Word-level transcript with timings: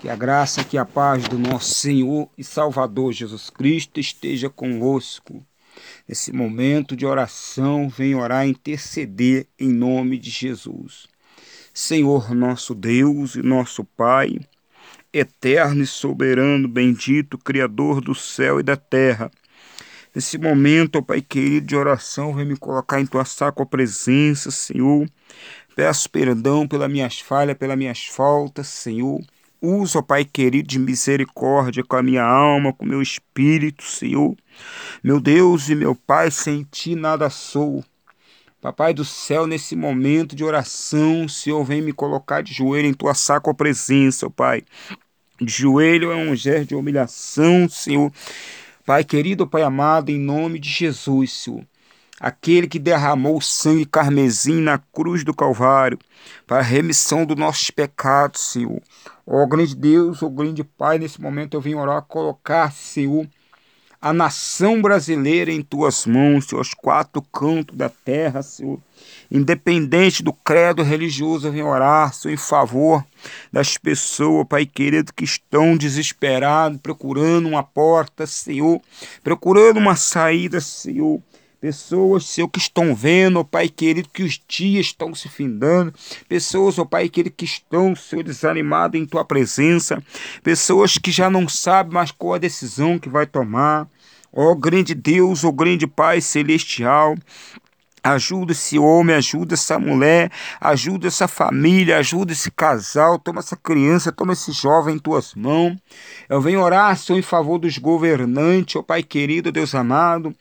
Que 0.00 0.08
a 0.10 0.16
graça, 0.16 0.62
que 0.62 0.76
a 0.76 0.84
paz 0.84 1.26
do 1.26 1.38
nosso 1.38 1.74
Senhor 1.74 2.28
e 2.36 2.44
Salvador 2.44 3.12
Jesus 3.12 3.48
Cristo 3.48 3.98
esteja 3.98 4.50
convosco. 4.50 5.42
Nesse 6.06 6.32
momento 6.32 6.94
de 6.94 7.06
oração, 7.06 7.88
vem 7.88 8.14
orar 8.14 8.46
e 8.46 8.50
interceder 8.50 9.46
em 9.58 9.68
nome 9.68 10.18
de 10.18 10.30
Jesus. 10.30 11.06
Senhor 11.72 12.34
nosso 12.34 12.74
Deus 12.74 13.34
e 13.34 13.42
nosso 13.42 13.84
Pai, 13.84 14.38
eterno 15.12 15.82
e 15.82 15.86
soberano, 15.86 16.68
bendito, 16.68 17.38
Criador 17.38 18.00
do 18.00 18.14
céu 18.14 18.60
e 18.60 18.62
da 18.62 18.76
terra. 18.76 19.30
Nesse 20.14 20.38
momento, 20.38 20.96
ó 20.96 21.02
Pai 21.02 21.20
querido 21.20 21.66
de 21.66 21.76
oração, 21.76 22.34
vem 22.34 22.46
me 22.46 22.56
colocar 22.56 23.00
em 23.00 23.06
tua 23.06 23.24
sacra 23.24 23.66
presença, 23.66 24.50
Senhor. 24.50 25.06
Peço 25.74 26.08
perdão 26.08 26.66
pelas 26.66 26.90
minhas 26.90 27.18
falhas, 27.18 27.56
pelas 27.56 27.76
minhas 27.76 28.06
faltas, 28.06 28.68
Senhor. 28.68 29.20
Usa, 29.60 30.02
Pai 30.02 30.24
querido, 30.24 30.68
de 30.68 30.78
misericórdia 30.78 31.82
com 31.82 31.96
a 31.96 32.02
minha 32.02 32.22
alma, 32.22 32.72
com 32.72 32.84
o 32.84 32.88
meu 32.88 33.00
espírito, 33.00 33.84
Senhor. 33.84 34.36
Meu 35.02 35.20
Deus 35.20 35.68
e 35.68 35.74
meu 35.74 35.94
Pai, 35.94 36.30
sem 36.30 36.62
ti 36.64 36.94
nada 36.94 37.30
sou. 37.30 37.84
Papai 38.60 38.92
do 38.92 39.04
céu, 39.04 39.46
nesse 39.46 39.76
momento 39.76 40.34
de 40.34 40.44
oração, 40.44 41.28
Senhor, 41.28 41.64
vem 41.64 41.80
me 41.80 41.92
colocar 41.92 42.42
de 42.42 42.52
joelho 42.52 42.88
em 42.88 42.94
tua 42.94 43.14
sacra 43.14 43.54
presença, 43.54 44.28
Pai. 44.28 44.62
De 45.40 45.52
joelho 45.52 46.10
é 46.10 46.16
um 46.16 46.34
gesto 46.34 46.68
de 46.68 46.74
humilhação, 46.74 47.68
Senhor. 47.68 48.12
Pai 48.84 49.04
querido, 49.04 49.46
Pai 49.46 49.62
amado, 49.62 50.10
em 50.10 50.18
nome 50.18 50.58
de 50.58 50.68
Jesus, 50.68 51.32
Senhor 51.32 51.64
aquele 52.20 52.66
que 52.66 52.78
derramou 52.78 53.40
sangue 53.40 53.84
carmesim 53.84 54.60
na 54.60 54.78
cruz 54.78 55.22
do 55.24 55.34
Calvário, 55.34 55.98
para 56.46 56.58
a 56.58 56.62
remissão 56.62 57.24
dos 57.24 57.36
nossos 57.36 57.70
pecados, 57.70 58.40
Senhor. 58.40 58.80
Ó 59.26 59.46
grande 59.46 59.74
Deus, 59.74 60.22
ó 60.22 60.28
grande 60.28 60.64
Pai, 60.64 60.98
nesse 60.98 61.20
momento 61.20 61.54
eu 61.54 61.60
vim 61.60 61.74
orar, 61.74 62.02
colocar, 62.02 62.72
Senhor, 62.72 63.26
a 64.00 64.12
nação 64.12 64.80
brasileira 64.80 65.50
em 65.50 65.62
tuas 65.62 66.06
mãos, 66.06 66.46
Senhor, 66.46 66.60
os 66.60 66.74
quatro 66.74 67.20
cantos 67.22 67.76
da 67.76 67.88
terra, 67.88 68.42
Senhor. 68.42 68.78
Independente 69.30 70.22
do 70.22 70.32
credo 70.32 70.82
religioso, 70.82 71.48
eu 71.48 71.52
venho 71.52 71.66
orar, 71.66 72.14
Senhor, 72.14 72.34
em 72.34 72.36
favor 72.36 73.04
das 73.52 73.76
pessoas, 73.76 74.46
Pai 74.46 74.64
querido, 74.64 75.12
que 75.12 75.24
estão 75.24 75.76
desesperados, 75.76 76.78
procurando 76.80 77.48
uma 77.48 77.62
porta, 77.62 78.26
Senhor, 78.26 78.80
procurando 79.24 79.78
uma 79.78 79.96
saída, 79.96 80.60
Senhor. 80.60 81.20
Pessoas, 81.66 82.26
Senhor, 82.26 82.46
que 82.46 82.60
estão 82.60 82.94
vendo, 82.94 83.40
ó 83.40 83.42
Pai 83.42 83.68
querido, 83.68 84.08
que 84.12 84.22
os 84.22 84.40
dias 84.46 84.86
estão 84.86 85.12
se 85.12 85.28
findando. 85.28 85.92
Pessoas, 86.28 86.78
ó 86.78 86.84
Pai 86.84 87.08
querido, 87.08 87.34
que 87.36 87.44
estão, 87.44 87.96
Senhor, 87.96 88.22
desanimadas 88.22 89.00
em 89.00 89.04
Tua 89.04 89.24
presença. 89.24 90.00
Pessoas 90.44 90.96
que 90.96 91.10
já 91.10 91.28
não 91.28 91.48
sabem 91.48 91.92
mais 91.92 92.12
qual 92.12 92.34
a 92.34 92.38
decisão 92.38 93.00
que 93.00 93.08
vai 93.08 93.26
tomar. 93.26 93.88
Ó 94.32 94.54
grande 94.54 94.94
Deus, 94.94 95.42
ó 95.42 95.50
grande 95.50 95.88
Pai 95.88 96.20
celestial, 96.20 97.16
Ajuda 98.06 98.52
esse 98.52 98.78
homem, 98.78 99.16
ajuda 99.16 99.54
essa 99.54 99.78
mulher, 99.78 100.30
ajuda 100.60 101.08
essa 101.08 101.26
família, 101.26 101.98
ajuda 101.98 102.32
esse 102.32 102.50
casal. 102.50 103.18
Toma 103.18 103.40
essa 103.40 103.56
criança, 103.56 104.12
toma 104.12 104.32
esse 104.32 104.52
jovem 104.52 104.94
em 104.94 104.98
tuas 104.98 105.34
mãos. 105.34 105.76
Eu 106.28 106.40
venho 106.40 106.60
orar, 106.60 106.96
Senhor, 106.96 107.18
em 107.18 107.22
favor 107.22 107.58
dos 107.58 107.78
governantes, 107.78 108.76
ó 108.76 108.82
Pai 108.82 109.02
querido, 109.02 109.50
Deus 109.50 109.74
amado. 109.74 110.34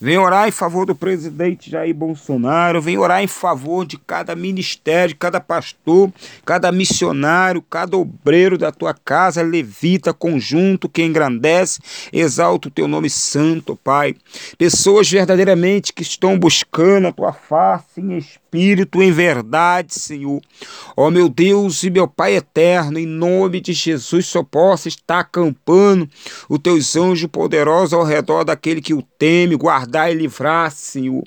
Venho 0.00 0.22
orar 0.22 0.46
em 0.46 0.52
favor 0.52 0.86
do 0.86 0.94
presidente 0.94 1.70
Jair 1.70 1.94
Bolsonaro. 1.94 2.80
Venho 2.80 3.00
orar 3.00 3.22
em 3.22 3.26
favor 3.26 3.84
de 3.84 3.98
cada 3.98 4.36
ministério, 4.36 5.16
cada 5.16 5.40
pastor, 5.40 6.12
cada 6.44 6.70
missionário, 6.70 7.62
cada 7.62 7.96
obreiro 7.96 8.56
da 8.56 8.70
tua 8.70 8.94
casa, 8.94 9.42
levita, 9.42 10.12
conjunto 10.12 10.88
que 10.88 11.02
engrandece, 11.02 11.80
exalta 12.12 12.68
o 12.68 12.70
teu 12.70 12.86
nome 12.86 13.10
santo, 13.10 13.76
Pai. 13.76 14.14
Pessoas 14.56 15.10
verdadeiramente 15.10 15.92
que 15.92 16.02
estão 16.02 16.38
buscando 16.38 17.07
a 17.08 17.12
tua 17.12 17.32
face 17.32 18.00
em 18.00 18.16
espírito, 18.16 18.47
em 18.52 19.12
verdade, 19.12 19.94
Senhor. 19.94 20.40
Ó 20.96 21.10
meu 21.10 21.28
Deus 21.28 21.82
e 21.82 21.90
meu 21.90 22.08
Pai 22.08 22.36
eterno, 22.36 22.98
em 22.98 23.06
nome 23.06 23.60
de 23.60 23.74
Jesus, 23.74 24.26
só 24.26 24.42
possa 24.42 24.88
estar 24.88 25.20
acampando 25.20 26.08
os 26.48 26.58
teus 26.58 26.96
anjos 26.96 27.28
poderosos 27.30 27.92
ao 27.92 28.04
redor 28.04 28.44
daquele 28.44 28.80
que 28.80 28.94
o 28.94 29.02
teme, 29.02 29.54
guardar 29.54 30.10
e 30.10 30.14
livrar, 30.14 30.70
Senhor. 30.70 31.22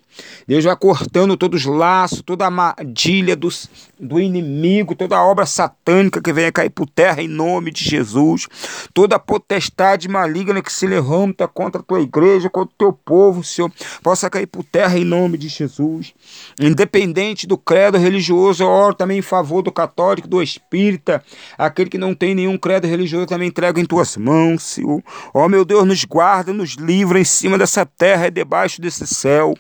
Deus 0.47 0.63
vai 0.65 0.75
cortando 0.75 1.37
todos 1.37 1.61
os 1.61 1.65
laços, 1.67 2.21
toda 2.21 2.43
a 2.43 2.47
armadilha 2.47 3.35
dos, 3.35 3.69
do 3.99 4.19
inimigo, 4.19 4.95
toda 4.95 5.15
a 5.15 5.23
obra 5.23 5.45
satânica 5.45 6.21
que 6.21 6.33
venha 6.33 6.51
cair 6.51 6.69
por 6.69 6.89
terra 6.89 7.21
em 7.21 7.27
nome 7.27 7.71
de 7.71 7.83
Jesus. 7.83 8.47
Toda 8.93 9.15
a 9.15 9.19
potestade 9.19 10.09
maligna 10.09 10.61
que 10.61 10.73
se 10.73 10.87
levanta 10.87 11.47
contra 11.47 11.81
a 11.81 11.83
tua 11.83 12.01
igreja, 12.01 12.49
contra 12.49 12.73
o 12.73 12.77
teu 12.77 12.93
povo, 12.93 13.43
Senhor, 13.43 13.71
possa 14.01 14.29
cair 14.29 14.47
por 14.47 14.63
terra 14.63 14.97
em 14.97 15.05
nome 15.05 15.37
de 15.37 15.47
Jesus. 15.47 16.13
Independente 16.59 17.10
do 17.47 17.57
credo 17.57 17.97
religioso, 17.97 18.63
eu 18.63 18.67
oro 18.67 18.93
também 18.93 19.19
em 19.19 19.21
favor 19.21 19.61
do 19.61 19.71
católico, 19.71 20.27
do 20.27 20.41
espírita, 20.41 21.23
aquele 21.57 21.89
que 21.89 21.97
não 21.97 22.13
tem 22.13 22.33
nenhum 22.33 22.57
credo 22.57 22.87
religioso, 22.87 23.27
também 23.27 23.47
entrego 23.47 23.79
em 23.79 23.85
tuas 23.85 24.17
mãos, 24.17 24.63
Senhor. 24.63 25.01
Ó 25.33 25.47
meu 25.47 25.65
Deus, 25.65 25.85
nos 25.85 26.03
guarda, 26.05 26.53
nos 26.53 26.75
livra 26.75 27.19
em 27.19 27.25
cima 27.25 27.57
dessa 27.57 27.85
terra 27.85 28.27
e 28.27 28.31
debaixo 28.31 28.81
desse 28.81 29.05
céu 29.07 29.55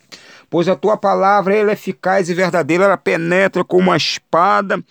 pois 0.49 0.67
a 0.67 0.75
tua 0.75 0.97
palavra 0.97 1.55
ela 1.55 1.71
é 1.71 1.73
eficaz 1.73 2.29
e 2.29 2.33
verdadeira, 2.33 2.83
ela 2.83 2.97
penetra 2.97 3.63
como 3.63 3.83
uma 3.83 3.95
espada 3.95 4.83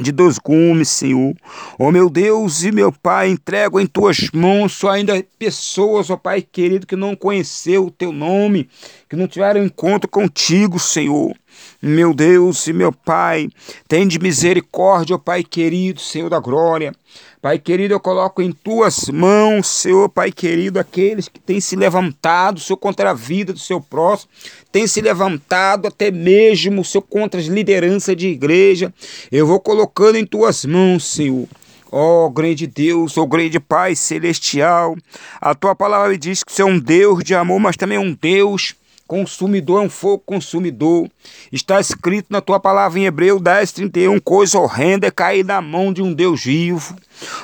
de 0.00 0.12
dois 0.12 0.38
gumes, 0.38 0.88
Senhor. 0.88 1.34
Ó 1.78 1.88
oh, 1.88 1.92
meu 1.92 2.10
Deus 2.10 2.62
e 2.62 2.70
meu 2.70 2.92
Pai, 2.92 3.30
entrego 3.30 3.80
em 3.80 3.86
tuas 3.86 4.30
mãos 4.32 4.74
só 4.74 4.90
ainda 4.90 5.24
pessoas, 5.38 6.10
ó 6.10 6.14
oh, 6.14 6.18
Pai 6.18 6.42
querido, 6.42 6.86
que 6.86 6.96
não 6.96 7.16
conheceu 7.16 7.86
o 7.86 7.90
teu 7.90 8.12
nome, 8.12 8.68
que 9.08 9.16
não 9.16 9.26
tiveram 9.26 9.64
encontro 9.64 10.08
contigo, 10.08 10.78
Senhor. 10.78 11.34
Meu 11.80 12.14
Deus 12.14 12.66
e 12.66 12.72
meu 12.72 12.90
Pai, 12.90 13.48
tem 13.86 14.08
de 14.08 14.18
misericórdia, 14.18 15.16
ó 15.16 15.18
Pai 15.18 15.44
querido, 15.44 16.00
Senhor 16.00 16.30
da 16.30 16.40
glória. 16.40 16.92
Pai 17.40 17.58
querido, 17.58 17.94
eu 17.94 18.00
coloco 18.00 18.42
em 18.42 18.50
tuas 18.50 19.08
mãos, 19.08 19.66
Senhor, 19.66 20.08
Pai 20.08 20.32
querido, 20.32 20.80
aqueles 20.80 21.28
que 21.28 21.38
têm 21.38 21.60
se 21.60 21.76
levantado, 21.76 22.58
Senhor, 22.58 22.76
contra 22.76 23.10
a 23.10 23.14
vida 23.14 23.52
do 23.52 23.58
seu 23.58 23.80
próximo, 23.80 24.30
têm 24.72 24.86
se 24.86 25.00
levantado 25.00 25.86
até 25.86 26.10
mesmo, 26.10 26.84
Senhor, 26.84 27.02
contra 27.02 27.38
as 27.38 27.46
lideranças 27.46 28.16
de 28.16 28.26
igreja. 28.28 28.92
Eu 29.30 29.46
vou 29.46 29.60
colocando 29.60 30.16
em 30.16 30.26
tuas 30.26 30.64
mãos, 30.64 31.04
Senhor. 31.04 31.46
Ó 31.92 32.26
oh, 32.26 32.30
grande 32.30 32.66
Deus, 32.66 33.16
ó 33.16 33.22
oh, 33.22 33.26
grande 33.26 33.60
Pai 33.60 33.94
celestial, 33.94 34.96
a 35.40 35.54
tua 35.54 35.74
palavra 35.74 36.18
diz 36.18 36.42
que 36.42 36.52
você 36.52 36.62
é 36.62 36.64
um 36.64 36.78
Deus 36.80 37.22
de 37.22 37.34
amor, 37.34 37.60
mas 37.60 37.76
também 37.76 37.96
é 37.96 38.00
um 38.00 38.12
Deus 38.12 38.74
consumidor 39.06 39.82
é 39.82 39.86
um 39.86 39.90
fogo 39.90 40.22
consumidor. 40.26 41.08
Está 41.52 41.80
escrito 41.80 42.26
na 42.30 42.40
tua 42.40 42.58
palavra 42.58 42.98
em 42.98 43.06
Hebreu 43.06 43.38
10, 43.38 43.72
31, 43.72 44.20
coisa 44.20 44.58
horrenda 44.58 45.06
é 45.06 45.10
cair 45.10 45.44
na 45.44 45.60
mão 45.60 45.92
de 45.92 46.02
um 46.02 46.12
Deus 46.12 46.44
vivo. 46.44 46.96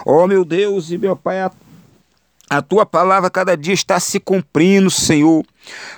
Oh, 0.05 0.27
meu 0.27 0.45
Deus 0.45 0.91
e 0.91 0.99
meu 0.99 1.17
Pai, 1.17 1.41
a, 1.41 1.51
a 2.51 2.63
tua 2.63 2.85
palavra 2.85 3.31
cada 3.31 3.57
dia 3.57 3.75
está 3.75 3.99
se 4.01 4.19
cumprindo, 4.21 4.91
Senhor. 4.91 5.45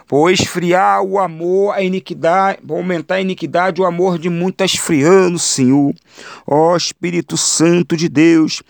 Vou 0.06 0.30
esfriar 0.30 1.02
o 1.02 1.18
amor, 1.18 1.74
a 1.74 1.82
iniquidade, 1.82 2.58
aumentar 2.68 3.16
a 3.16 3.20
iniquidade, 3.20 3.80
o 3.80 3.86
amor 3.86 4.18
de 4.18 4.28
muitos 4.28 4.54
está 4.54 4.64
esfriando, 4.64 5.38
Senhor. 5.38 5.94
Ó 6.46 6.76
Espírito 6.76 7.36
Santo 7.36 7.96
de 7.96 8.08
Deus, 8.08 8.62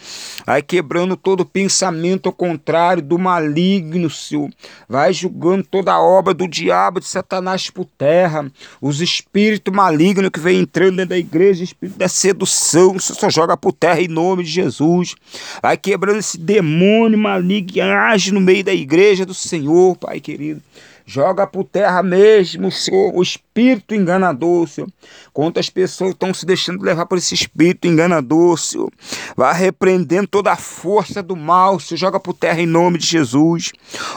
vai 0.46 0.62
quebrando 0.62 1.16
todo 1.16 1.44
pensamento 1.44 2.28
ao 2.28 2.32
contrário 2.32 3.02
do 3.02 3.18
maligno, 3.18 4.08
Senhor. 4.08 4.48
Vai 4.88 5.12
julgando 5.12 5.64
toda 5.64 5.92
a 5.92 6.00
obra 6.00 6.32
do 6.32 6.46
diabo, 6.46 7.00
de 7.00 7.06
Satanás 7.06 7.68
por 7.68 7.84
terra. 7.84 8.50
Os 8.80 9.00
espíritos 9.00 9.74
malignos 9.74 10.30
que 10.30 10.40
vem 10.40 10.60
entrando 10.60 10.96
dentro 10.96 11.10
da 11.10 11.18
igreja, 11.18 11.64
espírito 11.64 11.98
da 11.98 12.08
sedução, 12.08 12.98
só 12.98 13.28
joga 13.28 13.56
por 13.56 13.72
terra 13.72 14.00
em 14.00 14.08
nome 14.08 14.44
de 14.44 14.50
Jesus. 14.50 15.14
Vai 15.60 15.76
quebrando 15.76 16.18
esse 16.18 16.38
demônio 16.38 17.18
maligno 17.18 17.68
que 17.68 17.80
age 17.80 18.32
no 18.32 18.40
meio 18.40 18.62
da 18.64 18.72
igreja 18.72 19.26
do 19.26 19.34
Senhor, 19.34 19.96
Pai 19.96 20.20
querido. 20.20 20.62
Joga 21.06 21.46
por 21.46 21.64
terra 21.64 22.02
mesmo, 22.02 22.70
Senhor, 22.72 23.14
o 23.14 23.22
espírito 23.22 23.94
enganador, 23.94 24.66
Senhor. 24.66 24.88
Quantas 25.34 25.68
pessoas 25.68 26.12
estão 26.12 26.32
se 26.32 26.46
deixando 26.46 26.82
levar 26.82 27.04
por 27.04 27.18
esse 27.18 27.34
espírito 27.34 27.86
enganador, 27.86 28.58
Senhor. 28.58 28.90
Vai 29.36 29.54
repreendendo 29.54 30.26
toda 30.26 30.52
a 30.52 30.56
força 30.56 31.22
do 31.22 31.36
mal, 31.36 31.78
Senhor. 31.78 31.98
Joga 31.98 32.18
por 32.18 32.32
terra 32.32 32.60
em 32.60 32.66
nome 32.66 32.96
de 32.96 33.06
Jesus. 33.06 33.72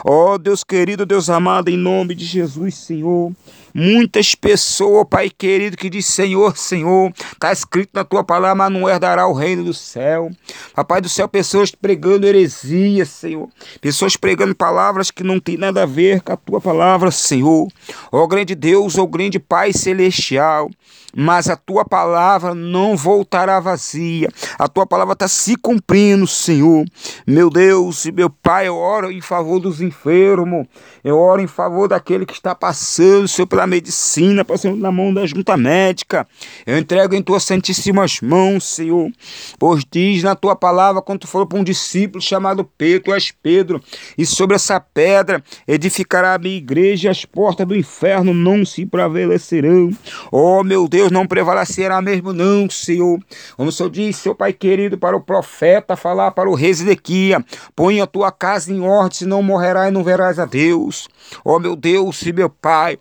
Ó 0.05 0.33
oh, 0.33 0.37
Deus 0.37 0.63
querido, 0.63 1.05
Deus 1.05 1.29
amado, 1.29 1.69
em 1.69 1.77
nome 1.77 2.15
de 2.15 2.23
Jesus, 2.23 2.75
Senhor. 2.75 3.33
Muitas 3.79 4.33
pessoas, 4.33 5.05
Pai 5.07 5.29
querido, 5.29 5.77
que 5.77 5.87
diz 5.87 6.07
Senhor, 6.07 6.57
Senhor, 6.57 7.13
está 7.31 7.51
escrito 7.51 7.91
na 7.93 8.03
tua 8.03 8.23
palavra, 8.23 8.55
mas 8.55 8.71
não 8.71 8.89
herdará 8.89 9.27
o 9.27 9.33
reino 9.33 9.63
do 9.65 9.73
céu. 9.73 10.31
Papai 10.73 10.99
do 10.99 11.07
céu, 11.07 11.27
pessoas 11.27 11.69
pregando 11.69 12.25
heresia, 12.25 13.05
Senhor. 13.05 13.47
Pessoas 13.79 14.17
pregando 14.17 14.55
palavras 14.55 15.11
que 15.11 15.23
não 15.23 15.39
tem 15.39 15.57
nada 15.57 15.83
a 15.83 15.85
ver 15.85 16.21
com 16.21 16.33
a 16.33 16.37
tua 16.37 16.59
palavra, 16.59 17.11
Senhor. 17.11 17.67
Ó 18.11 18.25
grande 18.25 18.55
Deus, 18.55 18.97
ó 18.97 19.05
grande 19.05 19.37
Pai 19.37 19.71
celestial. 19.71 20.71
mas 21.15 21.49
a 21.49 21.55
tua 21.55 21.85
palavra 21.85 22.53
não 22.53 22.95
voltará 22.95 23.59
vazia. 23.59 24.29
A 24.57 24.67
tua 24.67 24.85
palavra 24.85 25.13
está 25.13 25.27
se 25.27 25.55
cumprindo, 25.55 26.27
Senhor. 26.27 26.85
Meu 27.25 27.49
Deus 27.49 28.05
e 28.05 28.11
meu 28.11 28.29
Pai, 28.29 28.67
eu 28.67 28.75
oro 28.75 29.11
em 29.11 29.21
favor 29.21 29.59
dos 29.59 29.81
enfermos, 29.81 30.67
eu 31.03 31.17
oro 31.17 31.41
em 31.41 31.47
favor 31.47 31.87
daquele 31.87 32.25
que 32.25 32.33
está 32.33 32.53
passando, 32.53 33.27
Senhor, 33.27 33.47
pela 33.47 33.66
medicina, 33.67 34.43
passando 34.43 34.77
na 34.77 34.91
mão 34.91 35.13
da 35.13 35.25
junta 35.25 35.55
médica. 35.55 36.27
Eu 36.65 36.77
entrego 36.77 37.13
em 37.13 37.21
tuas 37.21 37.43
santíssimas 37.43 38.21
mãos, 38.21 38.63
Senhor. 38.63 39.11
Pois 39.59 39.83
diz 39.89 40.23
na 40.23 40.35
tua 40.35 40.55
palavra, 40.55 41.01
quando 41.01 41.21
tu 41.21 41.27
falou 41.27 41.45
para 41.45 41.59
um 41.59 41.63
discípulo 41.63 42.21
chamado 42.21 42.63
Pedro, 42.77 43.03
tu 43.03 43.13
és 43.13 43.31
Pedro, 43.31 43.81
e 44.17 44.25
sobre 44.25 44.55
essa 44.55 44.79
pedra 44.79 45.43
edificará 45.67 46.33
a 46.33 46.37
minha 46.37 46.57
igreja, 46.57 47.11
as 47.11 47.25
portas 47.25 47.67
do 47.67 47.75
inferno 47.75 48.33
não 48.33 48.65
se 48.65 48.85
prevalecerão. 48.85 49.91
Oh, 50.31 50.63
meu 50.63 50.87
Deus, 50.87 51.11
não 51.11 51.27
prevalecerá 51.27 52.01
mesmo, 52.01 52.33
não, 52.33 52.69
Senhor. 52.69 53.19
Como 53.55 53.69
o 53.69 53.71
Senhor 53.71 53.89
disse, 53.89 54.21
seu 54.21 54.35
Pai 54.35 54.53
querido, 54.53 54.97
para 54.97 55.15
o 55.15 55.21
profeta 55.21 55.95
falar 55.95 56.31
para 56.31 56.49
o 56.49 56.55
rei 56.55 56.73
Zedequia: 56.73 57.43
põe 57.75 58.01
a 58.01 58.07
tua 58.07 58.31
casa 58.31 58.71
em 58.71 58.81
ordem, 58.81 59.17
senão 59.17 59.43
morrerás 59.43 59.89
e 59.89 59.91
não 59.91 60.03
verás 60.03 60.39
a 60.39 60.45
Deus. 60.45 61.07
Oh, 61.43 61.59
meu 61.59 61.75
Deus 61.75 62.21
e 62.21 62.31
meu 62.31 62.49
Pai, 62.49 62.97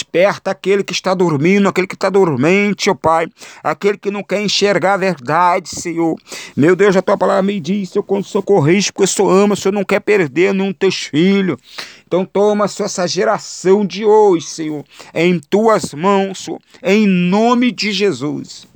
desperta 0.00 0.50
aquele 0.50 0.82
que 0.82 0.92
está 0.92 1.14
dormindo, 1.14 1.68
aquele 1.68 1.86
que 1.86 1.94
está 1.94 2.08
dormente, 2.08 2.88
ó 2.88 2.94
Pai, 2.94 3.26
aquele 3.62 3.98
que 3.98 4.10
não 4.10 4.22
quer 4.22 4.40
enxergar 4.40 4.94
a 4.94 4.96
verdade, 4.96 5.68
Senhor. 5.68 6.16
Meu 6.56 6.74
Deus, 6.74 6.96
a 6.96 7.02
tua 7.02 7.18
palavra 7.18 7.42
me 7.42 7.60
diz, 7.60 7.94
eu 7.94 8.02
quando 8.02 8.24
socorris, 8.24 8.90
porque 8.90 9.04
o 9.04 9.06
Senhor 9.06 9.30
ama, 9.30 9.54
o 9.54 9.56
Senhor 9.56 9.72
não 9.72 9.84
quer 9.84 10.00
perder 10.00 10.54
nenhum 10.54 10.72
teus 10.72 11.02
filhos. 11.02 11.58
Então 12.06 12.24
toma 12.24 12.66
Senhor, 12.66 12.86
essa 12.86 13.06
geração 13.06 13.84
de 13.84 14.04
hoje, 14.04 14.46
Senhor, 14.46 14.84
em 15.14 15.38
tuas 15.38 15.92
mãos, 15.92 16.44
Senhor, 16.44 16.60
em 16.82 17.06
nome 17.06 17.70
de 17.70 17.92
Jesus. 17.92 18.69